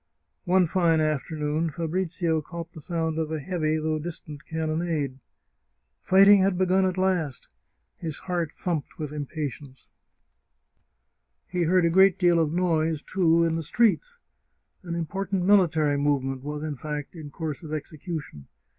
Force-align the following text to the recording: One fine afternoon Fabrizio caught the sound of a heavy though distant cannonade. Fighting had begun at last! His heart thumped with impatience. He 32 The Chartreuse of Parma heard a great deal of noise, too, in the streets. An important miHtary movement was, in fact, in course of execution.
One 0.45 0.65
fine 0.65 0.99
afternoon 0.99 1.69
Fabrizio 1.69 2.41
caught 2.41 2.73
the 2.73 2.81
sound 2.81 3.19
of 3.19 3.31
a 3.31 3.39
heavy 3.39 3.77
though 3.77 3.99
distant 3.99 4.43
cannonade. 4.47 5.19
Fighting 6.01 6.41
had 6.41 6.57
begun 6.57 6.85
at 6.85 6.97
last! 6.97 7.47
His 7.97 8.17
heart 8.17 8.51
thumped 8.51 8.97
with 8.97 9.11
impatience. 9.13 9.89
He 11.47 11.59
32 11.59 11.59
The 11.59 11.65
Chartreuse 11.65 11.67
of 11.67 11.67
Parma 11.67 11.75
heard 11.75 11.85
a 11.85 11.95
great 11.95 12.19
deal 12.19 12.39
of 12.39 12.51
noise, 12.51 13.01
too, 13.03 13.43
in 13.43 13.55
the 13.55 13.61
streets. 13.61 14.17
An 14.81 14.95
important 14.95 15.43
miHtary 15.43 15.99
movement 16.01 16.41
was, 16.41 16.63
in 16.63 16.77
fact, 16.77 17.15
in 17.15 17.29
course 17.29 17.61
of 17.61 17.71
execution. 17.71 18.47